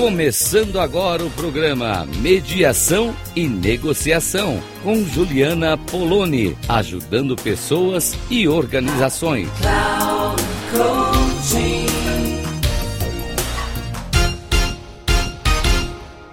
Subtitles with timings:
[0.00, 9.50] Começando agora o programa Mediação e Negociação com Juliana Poloni, ajudando pessoas e organizações.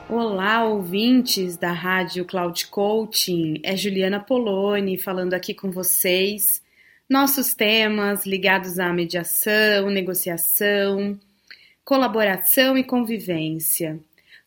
[0.08, 3.60] Olá, ouvintes da Rádio Cloud Coaching.
[3.64, 6.64] É Juliana Poloni falando aqui com vocês.
[7.10, 11.20] Nossos temas ligados à mediação, negociação,
[11.88, 13.98] colaboração e convivência.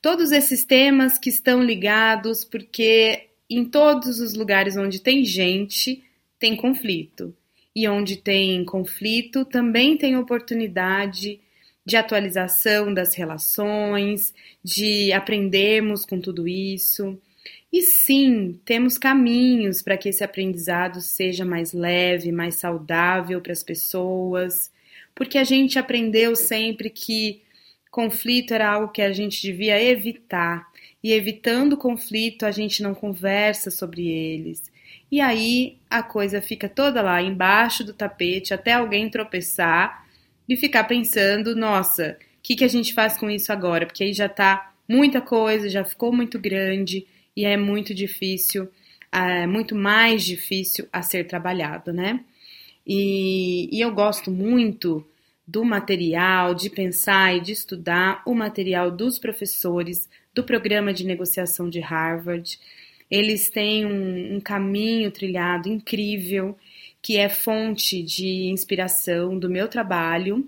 [0.02, 6.04] Todos esses temas que estão ligados porque em todos os lugares onde tem gente,
[6.38, 7.34] tem conflito.
[7.74, 11.40] E onde tem conflito, também tem oportunidade
[11.82, 17.18] de atualização das relações, de aprendermos com tudo isso.
[17.72, 23.62] E sim, temos caminhos para que esse aprendizado seja mais leve, mais saudável para as
[23.62, 24.70] pessoas
[25.14, 27.42] porque a gente aprendeu sempre que
[27.90, 30.68] conflito era algo que a gente devia evitar.
[31.02, 34.70] E evitando conflito, a gente não conversa sobre eles.
[35.10, 40.06] E aí a coisa fica toda lá embaixo do tapete até alguém tropeçar
[40.48, 43.86] e ficar pensando: nossa, o que, que a gente faz com isso agora?
[43.86, 48.68] Porque aí já tá muita coisa, já ficou muito grande e é muito difícil,
[49.10, 52.24] é muito mais difícil a ser trabalhado, né?
[52.92, 55.06] E, e eu gosto muito
[55.46, 61.70] do material, de pensar e de estudar o material dos professores do programa de negociação
[61.70, 62.58] de Harvard.
[63.08, 66.58] Eles têm um, um caminho trilhado incrível
[67.00, 70.44] que é fonte de inspiração do meu trabalho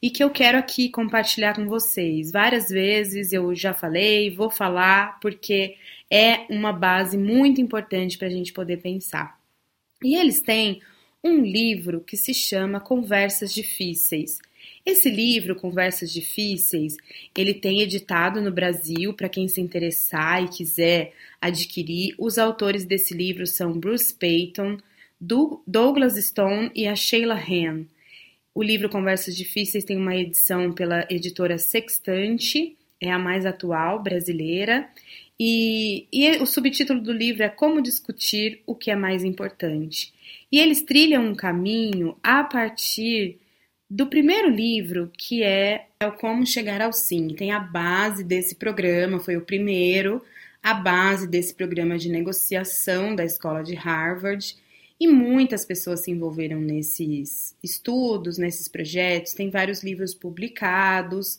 [0.00, 2.30] e que eu quero aqui compartilhar com vocês.
[2.30, 5.74] Várias vezes eu já falei, vou falar, porque
[6.08, 9.40] é uma base muito importante para a gente poder pensar.
[10.04, 10.80] E eles têm
[11.22, 14.38] um livro que se chama Conversas Difíceis.
[14.84, 16.96] Esse livro, Conversas Difíceis,
[17.36, 22.14] ele tem editado no Brasil para quem se interessar e quiser adquirir.
[22.18, 24.78] Os autores desse livro são Bruce Payton,
[25.20, 27.84] Douglas Stone e a Sheila Han.
[28.54, 34.88] O livro Conversas Difíceis tem uma edição pela editora Sextante, é a mais atual brasileira,
[35.42, 40.12] e, e o subtítulo do livro é Como Discutir o que é mais importante.
[40.52, 43.38] E eles trilham um caminho a partir
[43.88, 47.28] do primeiro livro, que é, é o Como Chegar ao Sim.
[47.28, 50.22] Tem a base desse programa, foi o primeiro,
[50.62, 54.54] a base desse programa de negociação da escola de Harvard.
[55.00, 61.38] E muitas pessoas se envolveram nesses estudos, nesses projetos, tem vários livros publicados.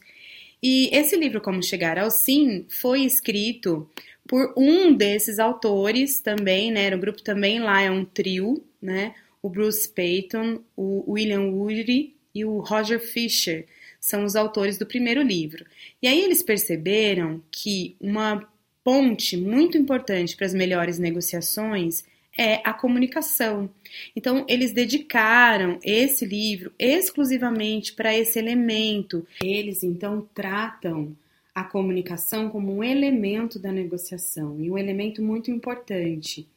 [0.61, 3.89] E esse livro, Como Chegar ao Sim, foi escrito
[4.27, 6.94] por um desses autores também, né?
[6.95, 9.16] O grupo também lá é um trio, né?
[9.41, 13.66] O Bruce Payton, o William Woody e o Roger Fisher
[13.99, 15.66] são os autores do primeiro livro.
[16.01, 18.47] E aí eles perceberam que uma
[18.83, 22.03] ponte muito importante para as melhores negociações
[22.38, 23.69] é a comunicação.
[24.16, 29.25] Então, eles dedicaram esse livro exclusivamente para esse elemento.
[29.44, 31.16] Eles então tratam
[31.53, 36.47] a comunicação como um elemento da negociação e um elemento muito importante.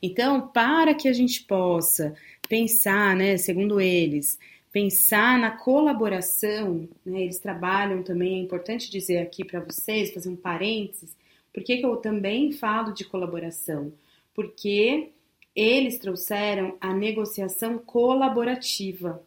[0.00, 2.14] Então, para que a gente possa
[2.48, 4.38] pensar, né, segundo eles,
[4.72, 10.36] pensar na colaboração, né, eles trabalham também, é importante dizer aqui para vocês, fazer um
[10.36, 11.16] parênteses,
[11.52, 13.92] por que eu também falo de colaboração?
[14.34, 15.10] Porque
[15.54, 19.22] eles trouxeram a negociação colaborativa.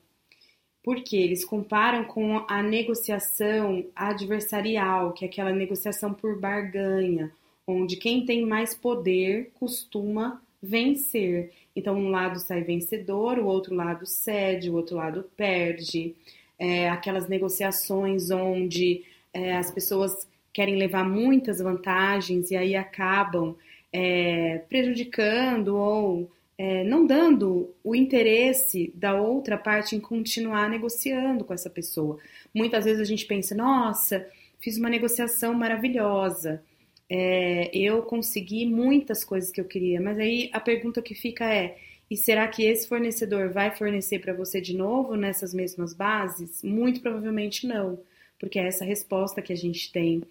[0.84, 7.32] Porque eles comparam com a negociação adversarial, que é aquela negociação por barganha,
[7.66, 11.52] onde quem tem mais poder costuma vencer.
[11.76, 16.16] Então, um lado sai vencedor, o outro lado cede, o outro lado perde.
[16.58, 23.56] É, aquelas negociações onde é, as pessoas querem levar muitas vantagens e aí acabam
[23.92, 31.54] é, prejudicando ou é, não dando o interesse da outra parte em continuar negociando com
[31.54, 32.18] essa pessoa.
[32.54, 34.28] Muitas vezes a gente pensa, nossa,
[34.60, 36.64] fiz uma negociação maravilhosa
[37.10, 41.78] é, eu consegui muitas coisas que eu queria, mas aí a pergunta que fica é:
[42.10, 46.62] e será que esse fornecedor vai fornecer para você de novo nessas mesmas bases?
[46.64, 48.00] Muito provavelmente não,
[48.40, 50.22] porque é essa resposta que a gente tem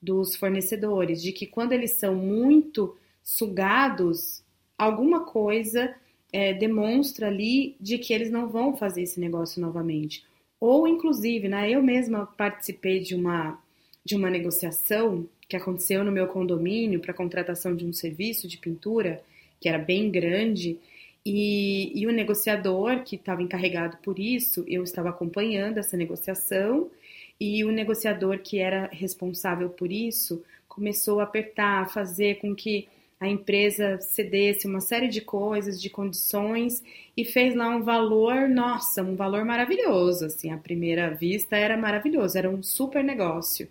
[0.00, 2.96] dos fornecedores, de que quando eles são muito
[3.26, 4.44] sugados,
[4.78, 5.92] alguma coisa
[6.32, 10.24] é, demonstra ali de que eles não vão fazer esse negócio novamente.
[10.60, 13.58] Ou, inclusive, né, eu mesma participei de uma,
[14.04, 19.20] de uma negociação que aconteceu no meu condomínio para contratação de um serviço de pintura,
[19.60, 20.78] que era bem grande,
[21.24, 26.88] e, e o negociador que estava encarregado por isso, eu estava acompanhando essa negociação,
[27.40, 32.88] E o negociador que era responsável por isso começou a apertar, a fazer com que
[33.18, 36.82] a empresa cedesse uma série de coisas, de condições
[37.16, 42.36] e fez lá um valor, nossa, um valor maravilhoso, assim, à primeira vista era maravilhoso,
[42.36, 43.68] era um super negócio.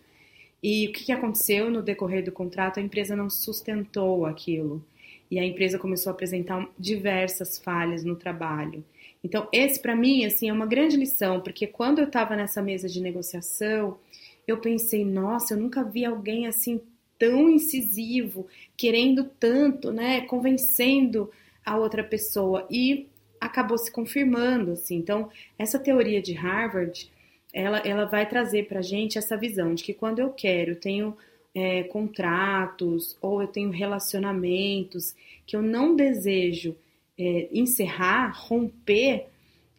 [0.64, 2.80] E o que aconteceu no decorrer do contrato?
[2.80, 4.84] A empresa não sustentou aquilo
[5.30, 8.84] e a empresa começou a apresentar diversas falhas no trabalho.
[9.24, 12.90] Então, esse para mim assim é uma grande lição, porque quando eu estava nessa mesa
[12.90, 13.98] de negociação,
[14.48, 16.82] eu pensei, nossa, eu nunca vi alguém assim
[17.18, 21.32] tão incisivo, querendo tanto, né, convencendo
[21.66, 23.08] a outra pessoa e
[23.40, 24.96] acabou se confirmando, assim.
[24.98, 27.10] Então, essa teoria de Harvard,
[27.54, 31.18] ela, ela vai trazer para gente essa visão de que quando eu quero, eu tenho
[31.54, 35.16] é, contratos ou eu tenho relacionamentos
[35.46, 36.76] que eu não desejo
[37.18, 39.28] é, encerrar, romper,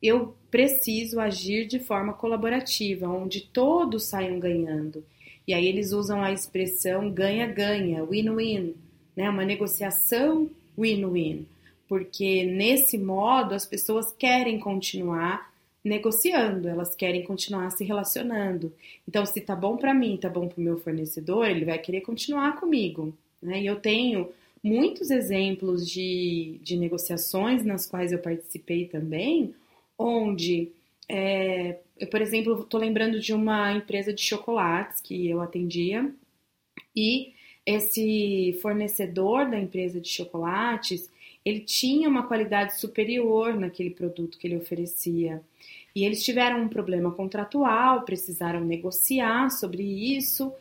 [0.02, 5.04] eu preciso agir de forma colaborativa, onde todos saiam ganhando.
[5.46, 8.74] E aí eles usam a expressão ganha-ganha, win-win,
[9.16, 9.30] né?
[9.30, 11.46] Uma negociação win-win,
[11.88, 15.52] porque nesse modo as pessoas querem continuar
[15.86, 18.72] negociando, elas querem continuar se relacionando.
[19.08, 22.00] Então, se tá bom para mim, tá bom para o meu fornecedor, ele vai querer
[22.00, 23.14] continuar comigo.
[23.40, 23.62] Né?
[23.62, 24.28] E eu tenho
[24.62, 29.54] muitos exemplos de, de negociações nas quais eu participei também,
[29.96, 30.72] onde
[31.08, 36.12] é, eu, por exemplo, estou lembrando de uma empresa de chocolates que eu atendia
[36.94, 37.32] e
[37.64, 41.10] esse fornecedor da empresa de chocolates
[41.44, 45.40] ele tinha uma qualidade superior naquele produto que ele oferecia.
[45.94, 50.52] E eles tiveram um problema contratual, precisaram negociar sobre isso.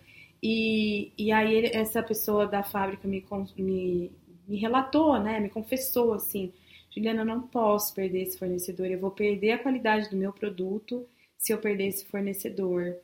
[0.41, 3.25] E, e aí essa pessoa da fábrica me,
[3.57, 4.11] me,
[4.47, 6.53] me relatou, né, me confessou assim,
[6.95, 11.05] Juliana, eu não posso perder esse fornecedor, eu vou perder a qualidade do meu produto
[11.37, 12.95] se eu perder esse fornecedor.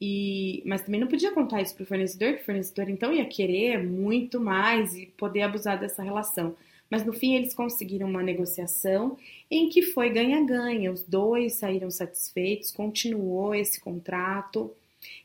[0.00, 3.24] E, mas também não podia contar isso para o fornecedor, que o fornecedor então ia
[3.24, 6.54] querer muito mais e poder abusar dessa relação.
[6.90, 9.16] Mas no fim eles conseguiram uma negociação
[9.50, 14.70] em que foi ganha-ganha, os dois saíram satisfeitos, continuou esse contrato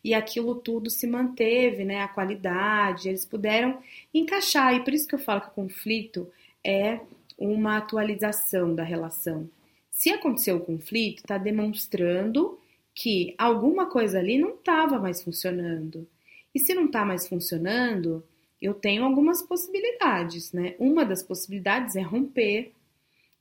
[0.03, 2.01] e aquilo tudo se manteve, né?
[2.01, 3.79] A qualidade, eles puderam
[4.13, 6.31] encaixar, e por isso que eu falo que o conflito
[6.63, 6.99] é
[7.37, 9.49] uma atualização da relação.
[9.91, 12.59] Se aconteceu o conflito, está demonstrando
[12.93, 16.07] que alguma coisa ali não estava mais funcionando.
[16.53, 18.23] E se não está mais funcionando,
[18.61, 20.75] eu tenho algumas possibilidades, né?
[20.79, 22.71] Uma das possibilidades é romper,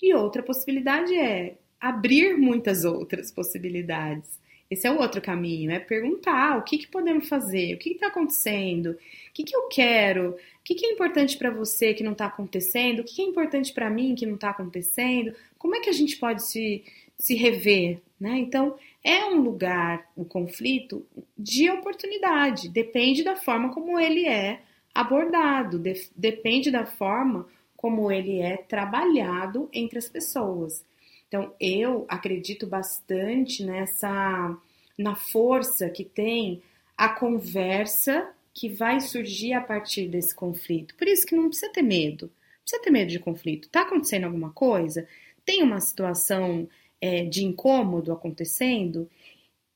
[0.03, 4.39] e outra possibilidade é abrir muitas outras possibilidades.
[4.75, 8.09] Esse é o outro caminho, é perguntar o que, que podemos fazer, o que está
[8.09, 8.99] acontecendo, o
[9.33, 13.01] que, que eu quero, o que, que é importante para você que não está acontecendo,
[13.01, 15.93] o que, que é importante para mim que não está acontecendo, como é que a
[15.93, 16.83] gente pode se,
[17.17, 18.37] se rever, né?
[18.39, 21.07] Então, é um lugar, o conflito,
[21.39, 24.61] de oportunidade, depende da forma como ele é
[24.93, 30.85] abordado, de, depende da forma como ele é trabalhado entre as pessoas.
[31.29, 34.57] Então, eu acredito bastante nessa
[34.97, 36.63] na força que tem
[36.97, 40.95] a conversa que vai surgir a partir desse conflito.
[40.95, 42.27] Por isso que não precisa ter medo.
[42.27, 43.69] Não precisa ter medo de conflito.
[43.69, 45.09] Tá acontecendo alguma coisa?
[45.45, 46.69] Tem uma situação
[47.01, 49.11] é, de incômodo acontecendo?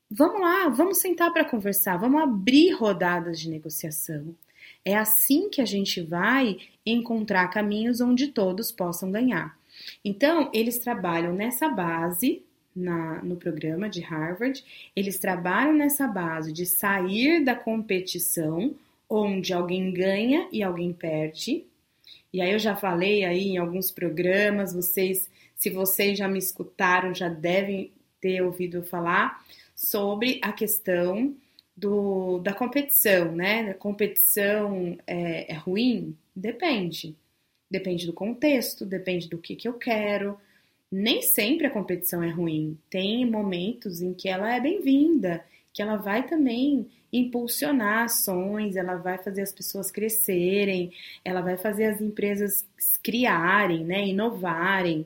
[0.09, 4.33] Vamos lá, vamos sentar para conversar, vamos abrir rodadas de negociação.
[4.83, 9.58] É assim que a gente vai encontrar caminhos onde todos possam ganhar.
[10.03, 12.43] Então, eles trabalham nessa base
[12.75, 14.63] na, no programa de Harvard,
[14.95, 18.75] eles trabalham nessa base de sair da competição,
[19.09, 21.65] onde alguém ganha e alguém perde.
[22.31, 27.13] E aí eu já falei aí em alguns programas, vocês, se vocês já me escutaram,
[27.13, 29.43] já devem ter ouvido falar
[29.75, 31.35] sobre a questão
[31.75, 33.71] do, da competição, né?
[33.71, 36.15] A competição é, é ruim?
[36.35, 37.15] Depende.
[37.69, 40.39] Depende do contexto, depende do que, que eu quero.
[40.91, 42.77] Nem sempre a competição é ruim.
[42.89, 49.17] Tem momentos em que ela é bem-vinda, que ela vai também impulsionar ações, ela vai
[49.17, 50.91] fazer as pessoas crescerem,
[51.23, 52.65] ela vai fazer as empresas
[53.03, 55.05] criarem, né, inovarem.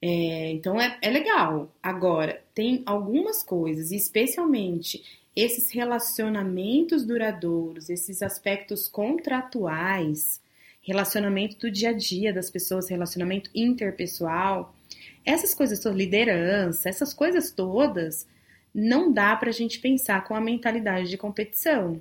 [0.00, 1.74] É, então é, é legal.
[1.82, 5.02] Agora, tem algumas coisas, especialmente
[5.34, 10.40] esses relacionamentos duradouros, esses aspectos contratuais,
[10.88, 14.74] relacionamento do dia a dia das pessoas, relacionamento interpessoal,
[15.22, 18.26] essas coisas liderança, essas coisas todas,
[18.74, 22.00] não dá para a gente pensar com a mentalidade de competição,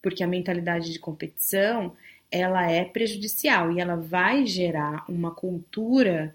[0.00, 1.96] porque a mentalidade de competição
[2.30, 6.34] ela é prejudicial e ela vai gerar uma cultura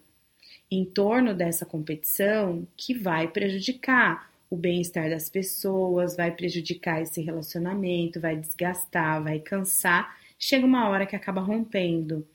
[0.70, 8.20] em torno dessa competição que vai prejudicar o bem-estar das pessoas, vai prejudicar esse relacionamento,
[8.20, 10.18] vai desgastar, vai cansar.
[10.40, 12.28] Chega uma hora que acaba rompendo.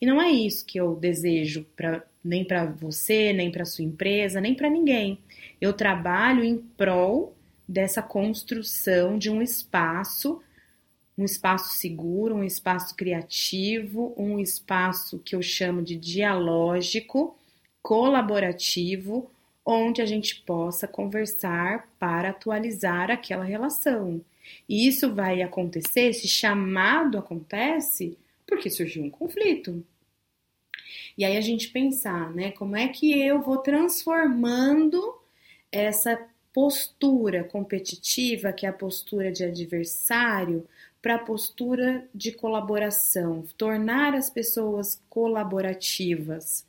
[0.00, 4.40] E não é isso que eu desejo pra, nem para você, nem para sua empresa,
[4.40, 5.18] nem para ninguém.
[5.60, 7.34] Eu trabalho em prol
[7.68, 10.42] dessa construção de um espaço,
[11.16, 17.36] um espaço seguro, um espaço criativo, um espaço que eu chamo de dialógico,
[17.82, 19.30] colaborativo,
[19.64, 24.20] onde a gente possa conversar para atualizar aquela relação.
[24.68, 29.84] E isso vai acontecer, esse chamado acontece porque surgiu um conflito.
[31.18, 35.16] E aí a gente pensar, né, como é que eu vou transformando
[35.72, 36.18] essa
[36.52, 40.66] postura competitiva, que é a postura de adversário,
[41.02, 46.66] para a postura de colaboração, tornar as pessoas colaborativas.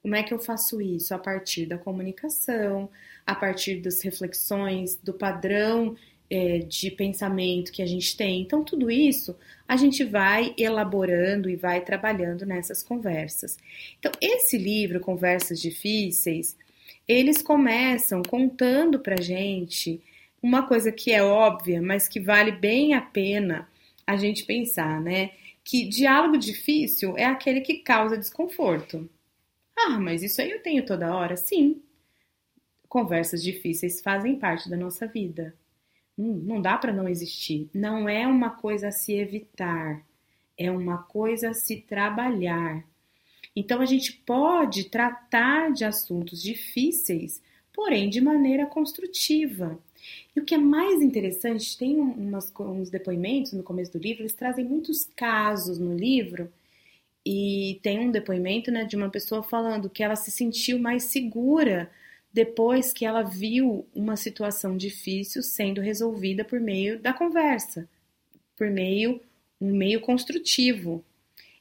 [0.00, 1.14] Como é que eu faço isso?
[1.14, 2.88] A partir da comunicação,
[3.26, 5.96] a partir das reflexões, do padrão
[6.30, 8.40] é, de pensamento que a gente tem.
[8.40, 13.56] Então, tudo isso a gente vai elaborando e vai trabalhando nessas conversas.
[13.98, 16.56] Então, esse livro, Conversas Difíceis,
[17.08, 20.02] eles começam contando pra gente
[20.42, 23.68] uma coisa que é óbvia, mas que vale bem a pena
[24.06, 25.30] a gente pensar, né?
[25.64, 29.08] Que diálogo difícil é aquele que causa desconforto.
[29.76, 31.36] Ah, mas isso aí eu tenho toda hora?
[31.36, 31.82] Sim.
[32.88, 35.54] Conversas difíceis fazem parte da nossa vida.
[36.16, 37.68] Não dá para não existir.
[37.74, 40.04] Não é uma coisa a se evitar,
[40.56, 42.84] é uma coisa a se trabalhar.
[43.56, 47.42] Então a gente pode tratar de assuntos difíceis,
[47.72, 49.78] porém de maneira construtiva.
[50.34, 54.34] E o que é mais interessante, tem umas, uns depoimentos no começo do livro, eles
[54.34, 56.50] trazem muitos casos no livro
[57.24, 61.90] e tem um depoimento né, de uma pessoa falando que ela se sentiu mais segura
[62.34, 67.88] depois que ela viu uma situação difícil sendo resolvida por meio da conversa,
[68.56, 69.20] por meio
[69.60, 71.04] um meio construtivo.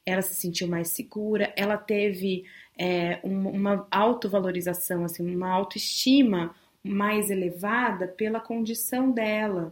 [0.03, 8.07] Ela se sentiu mais segura, ela teve é, uma, autovalorização, assim, uma autoestima mais elevada
[8.07, 9.71] pela condição dela.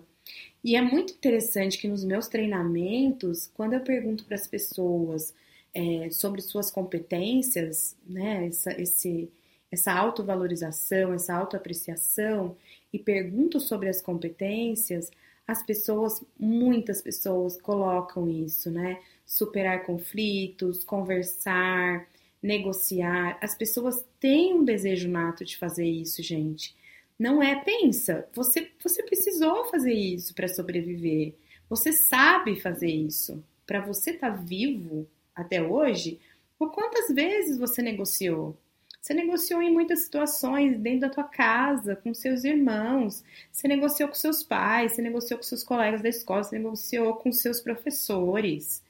[0.64, 5.34] E é muito interessante que nos meus treinamentos, quando eu pergunto para as pessoas
[5.74, 9.30] é, sobre suas competências, né, essa, esse,
[9.72, 12.58] essa autovalorização, essa autoapreciação,
[12.92, 15.10] e pergunto sobre as competências,
[15.48, 19.00] as pessoas, muitas pessoas colocam isso, né?
[19.26, 22.08] Superar conflitos, conversar,
[22.42, 23.38] negociar.
[23.42, 26.76] As pessoas têm um desejo nato de fazer isso, gente.
[27.18, 31.34] Não é, pensa, você, você precisou fazer isso para sobreviver.
[31.70, 33.44] Você sabe fazer isso.
[33.66, 36.20] Para você estar tá vivo, até hoje,
[36.58, 38.58] por quantas vezes você negociou?
[39.02, 44.14] Você negociou em muitas situações dentro da tua casa, com seus irmãos, você negociou com
[44.14, 48.84] seus pais, você negociou com seus colegas da escola, você negociou com seus professores.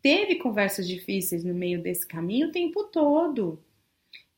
[0.00, 3.58] Teve conversas difíceis no meio desse caminho o tempo todo.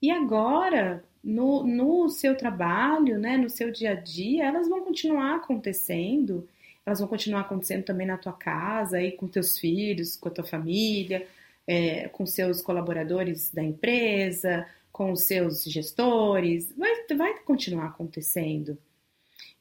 [0.00, 5.36] E agora, no, no seu trabalho, né, no seu dia a dia, elas vão continuar
[5.36, 6.48] acontecendo.
[6.86, 10.44] Elas vão continuar acontecendo também na tua casa, aí com teus filhos, com a tua
[10.44, 11.26] família,
[11.66, 14.66] é, com seus colaboradores da empresa,
[14.98, 18.76] com os seus gestores, vai, vai continuar acontecendo.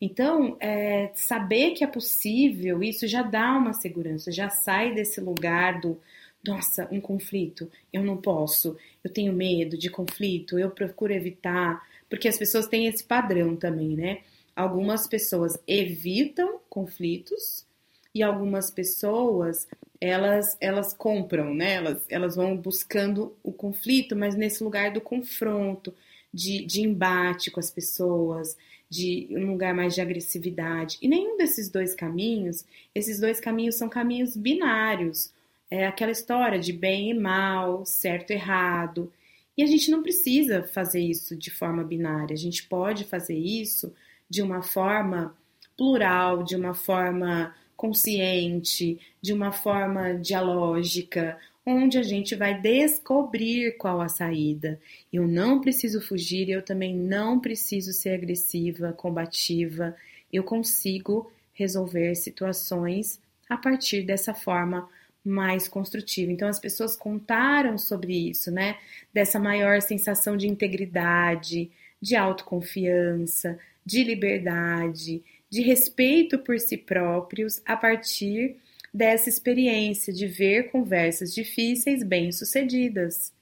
[0.01, 5.79] Então, é, saber que é possível, isso já dá uma segurança, já sai desse lugar
[5.79, 6.01] do,
[6.43, 12.27] nossa, um conflito, eu não posso, eu tenho medo de conflito, eu procuro evitar, porque
[12.27, 14.21] as pessoas têm esse padrão também, né?
[14.55, 17.63] Algumas pessoas evitam conflitos
[18.11, 19.67] e algumas pessoas
[19.99, 21.73] elas elas compram, né?
[21.73, 25.93] Elas, elas vão buscando o conflito, mas nesse lugar do confronto,
[26.33, 28.57] de, de embate com as pessoas,
[28.89, 30.97] de um lugar mais de agressividade.
[31.01, 35.31] E nenhum desses dois caminhos, esses dois caminhos são caminhos binários.
[35.69, 39.11] É aquela história de bem e mal, certo e errado.
[39.57, 42.33] E a gente não precisa fazer isso de forma binária.
[42.33, 43.93] A gente pode fazer isso
[44.29, 45.35] de uma forma
[45.75, 54.01] plural, de uma forma consciente, de uma forma dialógica, onde a gente vai descobrir qual
[54.01, 54.79] a saída.
[55.13, 59.95] Eu não preciso fugir, eu também não preciso ser agressiva, combativa.
[60.33, 63.19] Eu consigo resolver situações
[63.49, 64.89] a partir dessa forma
[65.23, 66.31] mais construtiva.
[66.31, 68.77] Então as pessoas contaram sobre isso, né?
[69.13, 71.69] Dessa maior sensação de integridade,
[72.01, 78.57] de autoconfiança, de liberdade, de respeito por si próprios a partir
[78.93, 83.33] dessa experiência de ver conversas difíceis bem-sucedidas.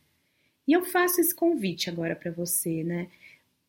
[0.68, 3.08] E eu faço esse convite agora para você, né?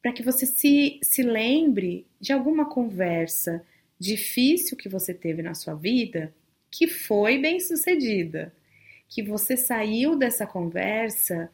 [0.07, 3.67] para que você se, se lembre de alguma conversa
[3.99, 6.33] difícil que você teve na sua vida
[6.71, 8.55] que foi bem sucedida,
[9.09, 11.51] que você saiu dessa conversa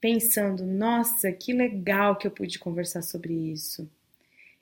[0.00, 3.90] pensando, nossa, que legal que eu pude conversar sobre isso.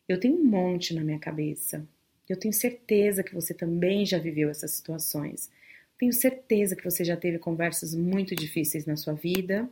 [0.09, 1.87] Eu tenho um monte na minha cabeça.
[2.29, 5.51] Eu tenho certeza que você também já viveu essas situações.
[5.99, 9.69] Tenho certeza que você já teve conversas muito difíceis na sua vida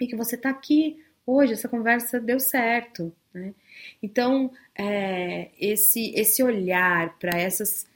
[0.00, 3.12] e que você está aqui hoje, essa conversa deu certo.
[3.34, 3.54] Né?
[4.02, 7.86] Então, é, esse, esse olhar para essas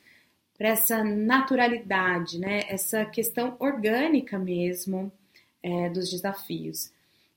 [0.58, 2.62] para essa naturalidade, né?
[2.68, 5.10] essa questão orgânica mesmo
[5.60, 6.92] é, dos desafios.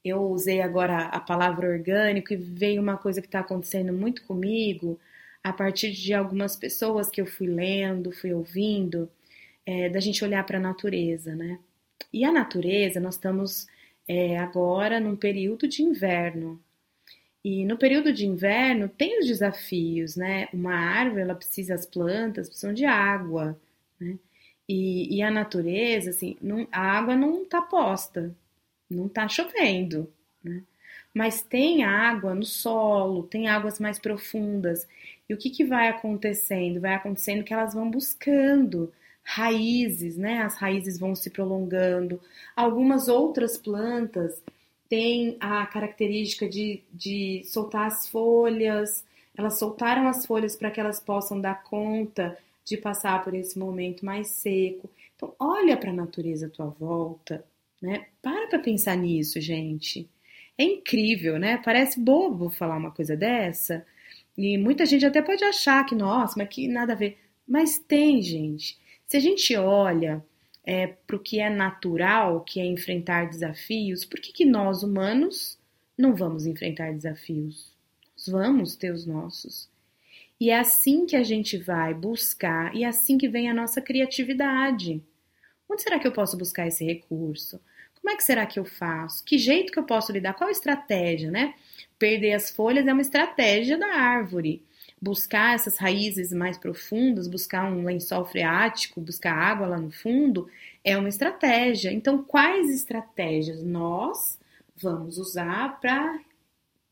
[0.06, 5.00] Eu usei agora a palavra orgânico e veio uma coisa que está acontecendo muito comigo
[5.44, 9.10] a partir de algumas pessoas que eu fui lendo, fui ouvindo,
[9.66, 11.60] é, da gente olhar para a natureza, né?
[12.14, 13.68] E a natureza, nós estamos
[14.08, 16.62] é, agora num período de inverno.
[17.44, 20.48] E no período de inverno tem os desafios, né?
[20.54, 23.60] Uma árvore, ela precisa, as plantas precisam de água,
[24.00, 24.20] né?
[24.68, 28.36] E, e a natureza, assim, não, a água não está posta,
[28.89, 30.12] não está chovendo,
[30.44, 30.63] né?
[31.13, 34.86] Mas tem água no solo, tem águas mais profundas.
[35.30, 36.82] E o que, que vai acontecendo?
[36.82, 38.92] Vai acontecendo que elas vão buscando
[39.24, 40.42] raízes, né?
[40.42, 42.22] As raízes vão se prolongando.
[42.56, 44.42] Algumas outras plantas
[44.89, 49.04] têm a característica de, de soltar as folhas.
[49.38, 54.06] Elas soltaram as folhas para que elas possam dar conta de passar por esse momento
[54.06, 54.89] mais seco.
[55.15, 57.44] Então, olha para a natureza à tua volta,
[57.86, 58.08] né?
[58.22, 60.10] Para para pensar nisso, gente.
[60.58, 61.58] É incrível, né?
[61.58, 63.86] Parece bobo falar uma coisa dessa.
[64.38, 67.18] E muita gente até pode achar que, nossa, mas que nada a ver.
[67.48, 68.77] Mas tem, gente.
[69.08, 70.24] Se a gente olha
[70.63, 75.58] é, para o que é natural, que é enfrentar desafios, por que, que nós, humanos,
[75.98, 77.72] não vamos enfrentar desafios?
[78.18, 79.70] Nós vamos ter os nossos.
[80.39, 83.82] E é assim que a gente vai buscar, e é assim que vem a nossa
[83.82, 85.02] criatividade.
[85.69, 87.60] Onde será que eu posso buscar esse recurso?
[88.06, 89.24] Como é que será que eu faço?
[89.26, 90.36] Que jeito que eu posso lidar?
[90.36, 91.56] Qual estratégia, né?
[91.98, 94.63] Perder as folhas é uma estratégia da árvore
[95.02, 100.48] buscar essas raízes mais profundas, buscar um lençol freático, buscar água lá no fundo,
[100.84, 101.91] é uma estratégia.
[101.91, 104.39] Então, quais estratégias nós
[104.76, 106.20] vamos usar para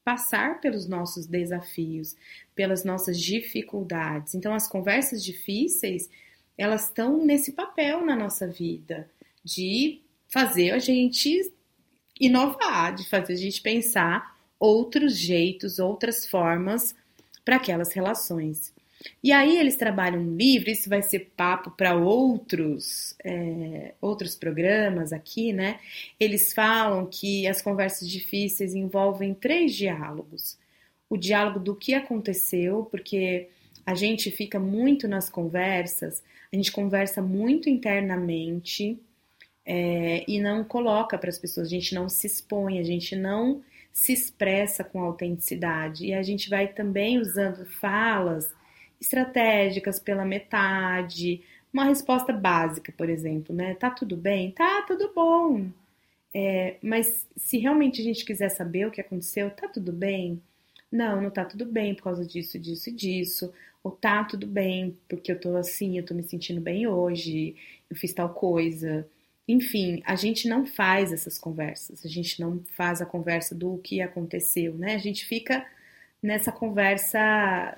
[0.03, 2.15] passar pelos nossos desafios,
[2.55, 4.33] pelas nossas dificuldades?
[4.33, 6.09] Então, as conversas difíceis,
[6.57, 9.07] elas estão nesse papel na nossa vida,
[9.43, 10.02] de
[10.33, 11.53] fazer a gente
[12.19, 16.95] inovar, de fazer a gente pensar outros jeitos, outras formas
[17.45, 18.73] para aquelas relações.
[19.21, 25.13] E aí eles trabalham um livro, isso vai ser papo para outros é, outros programas
[25.13, 25.79] aqui, né?
[26.19, 30.57] Eles falam que as conversas difíceis envolvem três diálogos.
[31.09, 33.49] O diálogo do que aconteceu, porque
[33.85, 38.97] a gente fica muito nas conversas, a gente conversa muito internamente
[39.65, 43.61] é, e não coloca para as pessoas, a gente não se expõe, a gente não
[43.91, 46.07] se expressa com autenticidade.
[46.07, 48.53] E a gente vai também usando falas
[48.99, 51.41] estratégicas pela metade,
[51.73, 53.75] uma resposta básica, por exemplo, né?
[53.75, 54.51] Tá tudo bem?
[54.51, 55.67] Tá tudo bom.
[56.33, 60.41] É, mas se realmente a gente quiser saber o que aconteceu, tá tudo bem?
[60.91, 63.53] Não, não tá tudo bem por causa disso, disso e disso.
[63.83, 67.55] Ou tá tudo bem porque eu tô assim, eu tô me sentindo bem hoje,
[67.89, 69.07] eu fiz tal coisa.
[69.47, 74.01] Enfim, a gente não faz essas conversas, a gente não faz a conversa do que
[74.01, 74.95] aconteceu, né?
[74.95, 75.65] A gente fica
[76.21, 77.77] nessa conversa,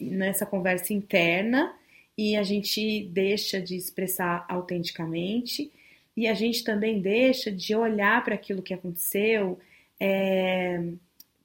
[0.00, 1.74] nessa conversa interna
[2.16, 5.70] e a gente deixa de expressar autenticamente
[6.16, 9.58] e a gente também deixa de olhar para aquilo que aconteceu
[10.00, 10.82] é,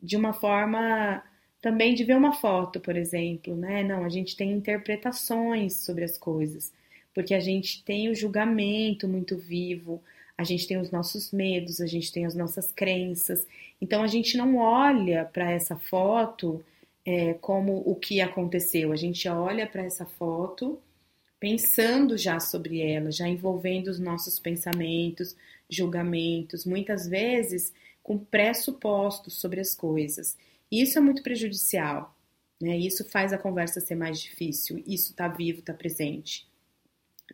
[0.01, 1.21] de uma forma
[1.61, 3.83] também de ver uma foto, por exemplo, né?
[3.83, 6.71] Não, a gente tem interpretações sobre as coisas
[7.17, 10.03] porque a gente tem o julgamento muito vivo,
[10.37, 13.43] a gente tem os nossos medos, a gente tem as nossas crenças.
[13.81, 16.63] Então a gente não olha para essa foto
[17.03, 20.79] é, como o que aconteceu, a gente olha para essa foto
[21.39, 25.35] pensando já sobre ela, já envolvendo os nossos pensamentos,
[25.67, 30.37] julgamentos, muitas vezes com pressupostos sobre as coisas.
[30.71, 32.15] Isso é muito prejudicial,
[32.61, 32.77] né?
[32.77, 36.46] Isso faz a conversa ser mais difícil, isso está vivo, está presente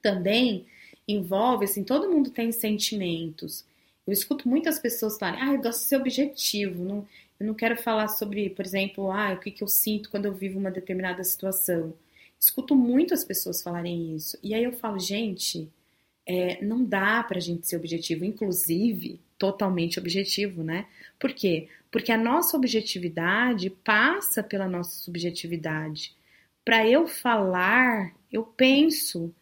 [0.04, 0.68] também
[1.08, 3.66] envolve, assim, todo mundo tem sentimentos.
[4.06, 7.08] Eu escuto muitas pessoas falarem, ah, eu gosto de ser objetivo, não,
[7.40, 10.34] eu não quero falar sobre, por exemplo, ah, o que, que eu sinto quando eu
[10.34, 11.94] vivo uma determinada situação.
[12.40, 14.38] Escuto muitas pessoas falarem isso.
[14.44, 15.70] E aí eu falo, gente,
[16.26, 20.86] é, não dá para a gente ser objetivo, inclusive totalmente objetivo, né?
[21.20, 21.68] Por quê?
[21.92, 26.16] Porque a nossa objetividade passa pela nossa subjetividade.
[26.64, 29.34] Para eu falar, eu penso.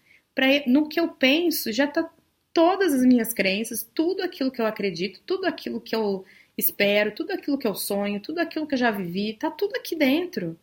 [0.68, 2.10] No que eu penso, já está
[2.54, 6.26] todas as minhas crenças, tudo aquilo que eu acredito, tudo aquilo que eu
[6.58, 9.96] espero, tudo aquilo que eu sonho, tudo aquilo que eu já vivi, tá tudo aqui
[9.96, 10.58] dentro.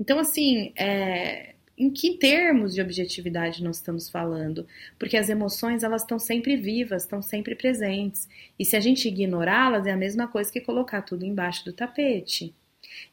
[0.00, 4.66] Então, assim, é, em que termos de objetividade nós estamos falando?
[4.98, 8.28] Porque as emoções elas estão sempre vivas, estão sempre presentes.
[8.58, 12.54] E se a gente ignorá-las, é a mesma coisa que colocar tudo embaixo do tapete.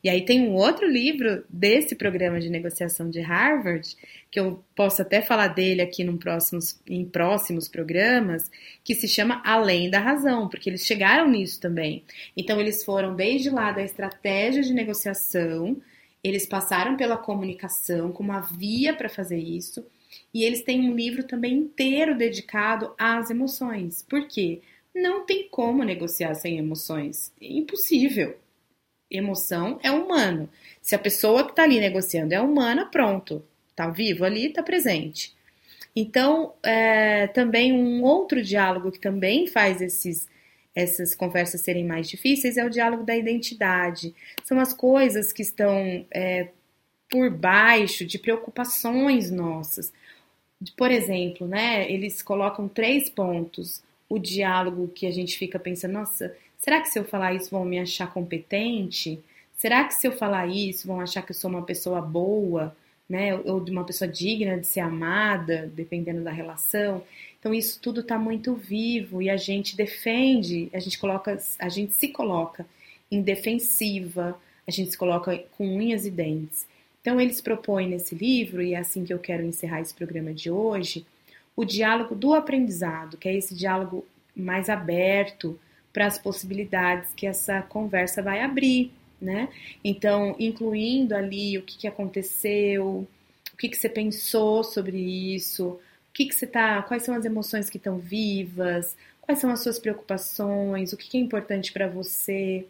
[0.04, 3.96] E aí tem um outro livro desse programa de negociação de Harvard,
[4.32, 8.50] que eu posso até falar dele aqui próximos, em próximos programas,
[8.84, 12.04] que se chama Além da Razão, porque eles chegaram nisso também.
[12.36, 15.82] Então eles foram desde lá da estratégia de negociação,
[16.24, 19.86] eles passaram pela comunicação como a via para fazer isso,
[20.34, 24.04] e eles têm um livro também inteiro dedicado às emoções.
[24.04, 24.62] Por quê?
[24.94, 27.32] Não tem como negociar sem emoções.
[27.40, 28.38] É impossível.
[29.10, 30.50] Emoção é humano.
[30.82, 33.44] Se a pessoa que está ali negociando é humana, pronto.
[33.72, 35.34] Está vivo ali, está presente.
[35.96, 40.28] Então, é, também um outro diálogo que também faz esses
[40.76, 44.14] essas conversas serem mais difíceis é o diálogo da identidade.
[44.46, 46.50] São as coisas que estão é,
[47.10, 49.92] por baixo de preocupações nossas.
[50.78, 53.82] Por exemplo, né, eles colocam três pontos.
[54.08, 57.66] O diálogo que a gente fica pensando, nossa, será que se eu falar isso vão
[57.66, 59.20] me achar competente?
[59.58, 62.76] Será que se eu falar isso vão achar que eu sou uma pessoa boa,
[63.10, 63.36] né?
[63.36, 67.04] Ou de uma pessoa digna de ser amada, dependendo da relação?
[67.40, 71.94] Então isso tudo está muito vivo e a gente defende, a gente coloca, a gente
[71.94, 72.66] se coloca
[73.10, 76.68] em defensiva, a gente se coloca com unhas e dentes.
[77.02, 80.52] Então eles propõem nesse livro e é assim que eu quero encerrar esse programa de
[80.52, 81.06] hoje,
[81.56, 85.60] o diálogo do aprendizado, que é esse diálogo mais aberto
[85.94, 89.50] para as possibilidades que essa conversa vai abrir, né?
[89.84, 93.08] Então, incluindo ali o que, que aconteceu,
[93.54, 95.80] o que, que você pensou sobre isso,
[96.20, 99.80] que, que você tá, quais são as emoções que estão vivas, quais são as suas
[99.80, 102.66] preocupações, o que, que é importante para você.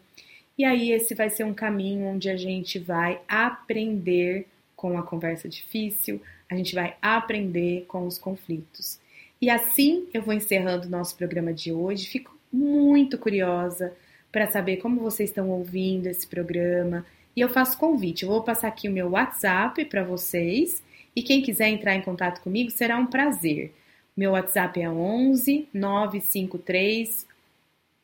[0.56, 5.48] E aí esse vai ser um caminho onde a gente vai aprender com a conversa
[5.48, 9.00] difícil, a gente vai aprender com os conflitos.
[9.42, 12.06] E assim eu vou encerrando o nosso programa de hoje.
[12.06, 13.92] Fico muito curiosa
[14.30, 17.04] para saber como vocês estão ouvindo esse programa.
[17.36, 20.82] E eu faço convite, eu vou passar aqui o meu WhatsApp para vocês
[21.14, 23.72] e quem quiser entrar em contato comigo será um prazer.
[24.16, 27.28] Meu WhatsApp é 11 953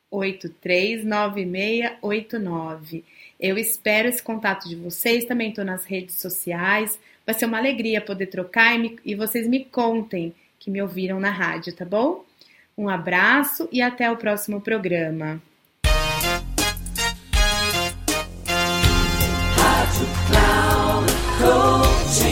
[0.09, 3.03] 839689.
[3.39, 6.99] Eu espero esse contato de vocês, também estou nas redes sociais.
[7.25, 11.19] Vai ser uma alegria poder trocar e, me, e vocês me contem que me ouviram
[11.19, 12.25] na rádio, tá bom?
[12.77, 15.41] Um abraço e até o próximo programa.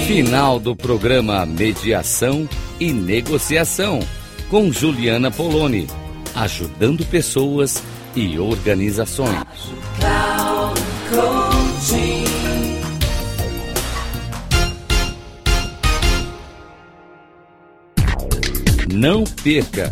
[0.06, 2.48] Final do programa Mediação
[2.80, 4.00] e Negociação
[4.48, 5.88] com Juliana Poloni,
[6.36, 7.82] ajudando pessoas
[8.16, 9.44] e organizações.
[18.94, 19.92] Não perca